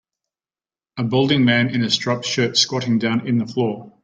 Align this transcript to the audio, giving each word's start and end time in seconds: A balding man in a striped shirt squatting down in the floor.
A 0.97 1.03
balding 1.03 1.45
man 1.45 1.69
in 1.69 1.83
a 1.83 1.89
striped 1.91 2.25
shirt 2.25 2.57
squatting 2.57 2.97
down 2.97 3.27
in 3.27 3.37
the 3.37 3.45
floor. 3.45 3.93